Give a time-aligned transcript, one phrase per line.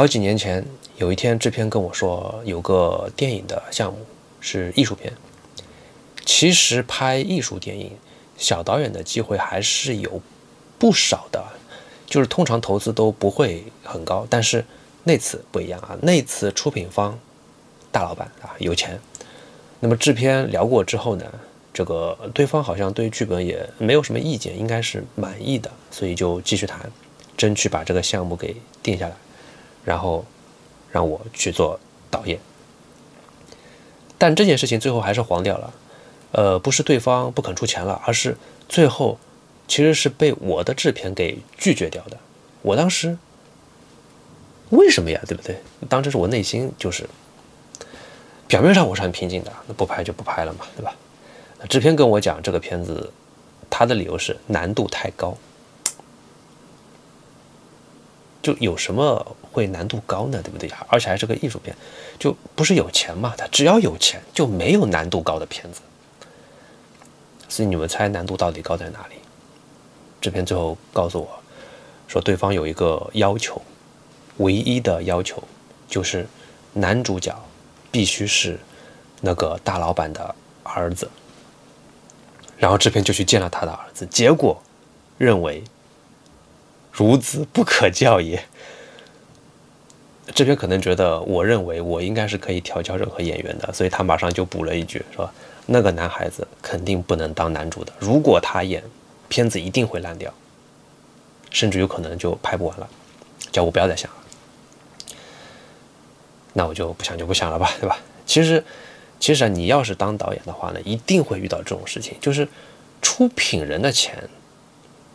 [0.00, 0.64] 好几年前，
[0.96, 3.98] 有一天制片跟我说，有个电影的项目
[4.40, 5.12] 是艺术片。
[6.24, 7.92] 其实拍艺术电影，
[8.38, 10.22] 小导演的机会还是有
[10.78, 11.44] 不少的，
[12.06, 14.26] 就是通常投资都不会很高。
[14.30, 14.64] 但是
[15.04, 17.18] 那次不一样啊，那次出品方
[17.92, 18.98] 大老板啊有钱。
[19.80, 21.26] 那么制片聊过之后呢，
[21.74, 26.90] 这个对方好像对剧本也没有什么意见，应该是满意的，所以就继续谈，
[27.36, 29.14] 争取把这个项目给定下来，
[29.84, 30.24] 然后
[30.90, 31.78] 让我去做
[32.10, 32.38] 导演。
[34.18, 35.72] 但这件事情最后还是黄掉了。
[36.32, 38.36] 呃，不是对方不肯出钱了，而是
[38.68, 39.18] 最后
[39.66, 42.16] 其实是被我的制片给拒绝掉的。
[42.62, 43.18] 我当时
[44.68, 45.20] 为什么呀？
[45.26, 45.56] 对不对？
[45.88, 47.08] 当时是我内心就是
[48.46, 50.94] 表面上我是很平静的，那不拍就不拍了嘛，对吧？
[51.68, 53.12] 制片跟我讲这个片子，
[53.68, 55.36] 他的理由是难度太高。
[58.58, 60.42] 有什么会难度高呢？
[60.42, 60.70] 对不对？
[60.88, 61.74] 而且还是个艺术片，
[62.18, 63.34] 就不是有钱嘛？
[63.36, 65.80] 他只要有钱，就没有难度高的片子。
[67.48, 69.16] 所以你们猜难度到底高在哪里？
[70.20, 71.28] 制片最后告诉我，
[72.06, 73.60] 说对方有一个要求，
[74.36, 75.42] 唯一的要求
[75.88, 76.26] 就是
[76.72, 77.34] 男主角
[77.90, 78.58] 必须是
[79.20, 81.08] 那个大老板的儿子。
[82.58, 84.62] 然后制片就去见了他的儿子，结果
[85.16, 85.64] 认为
[86.94, 88.42] 孺子不可教也。
[90.34, 95.30] 这边可能觉得我认为我应该是可以调教任何演员的，所以他马上就补了一句说。
[95.72, 98.82] 那个男孩子肯定不能当男主的，如果他演，
[99.28, 100.32] 片子一定会烂掉，
[101.50, 102.88] 甚至有可能就拍不完了，
[103.52, 104.16] 叫我不要再想了。
[106.54, 107.96] 那我就不想就不想了吧，对吧？
[108.26, 108.64] 其实，
[109.20, 112.48] 其实啊，你要是当导演的话呢，一定会遇到这种事情，就是
[113.00, 114.28] 出品人的钱，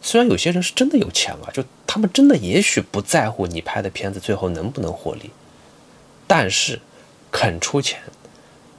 [0.06, 5.32] 虽然有些人是真的有钱啊，就他们真的也许不在乎你拍的片子最后能不能获利，
[6.28, 6.80] 但是
[7.32, 8.00] 肯出钱。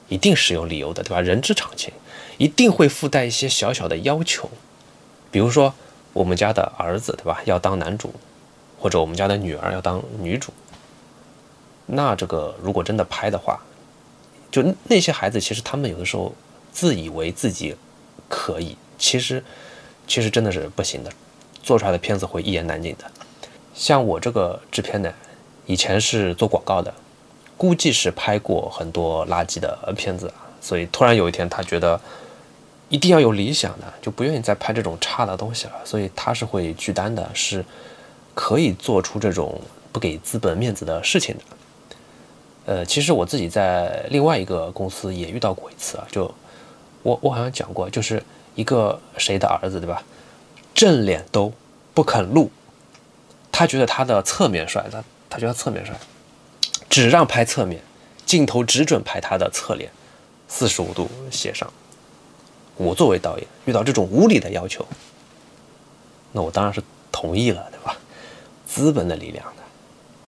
[0.09, 1.21] 一定是有理由的，对吧？
[1.21, 1.93] 人之常情，
[2.39, 4.49] 一定会附带一些小小的要求，
[5.33, 5.75] 比如说
[6.13, 7.43] 我们家的儿子，对吧？
[7.45, 8.15] 要当男主，
[8.79, 10.53] 或者我们家的女儿要当女主。
[11.87, 13.61] 那这个如果真的拍的话，
[14.53, 16.33] 就那些孩子，其实他们有的时候
[16.71, 17.75] 自以为自己
[18.29, 19.43] 可以，其实
[20.07, 21.11] 其实真的是不行的，
[21.63, 23.05] 做出来的片子会一言难尽的。
[23.75, 25.13] 像我这个制片呢，
[25.67, 26.93] 以前是做广告的。
[27.59, 31.99] 估计是拍过很多垃圾的片子啊，所以突然有一天他觉得
[32.91, 35.73] 一定要有理想的，就不愿意再拍这种差的东西了。
[35.83, 37.65] 所以他是会拒单的，是
[38.35, 39.59] 可以做出这种
[39.91, 41.43] 不给资本面子的事情的。
[42.67, 46.31] 呃，其实我自己在另外一个公司也遇到过一次啊，就
[47.03, 48.23] 我我好像讲过，就是
[48.57, 50.03] 一个谁的儿子对吧，
[50.75, 51.53] 正脸都
[51.95, 52.51] 不肯露，
[53.53, 55.95] 他觉得他的侧面帅，他他觉得侧面帅。
[56.89, 57.81] 只让拍侧面，
[58.25, 59.91] 镜头只准拍他的侧脸，
[60.49, 61.71] 四十五度斜上。
[62.77, 64.87] 我作为导演，遇到这种无理的要求，
[66.33, 67.97] 那我当然是同意了，对吧？
[68.67, 69.63] 资本的力量的，